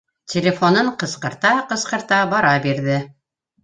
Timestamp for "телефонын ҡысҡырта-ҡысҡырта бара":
0.31-2.59